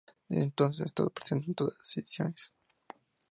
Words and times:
Desde 0.27 0.45
entonces, 0.45 0.81
ha 0.81 0.85
estado 0.85 1.11
presente 1.11 1.45
en 1.49 1.53
todas 1.53 1.77
las 1.77 1.95
ediciones. 1.95 2.55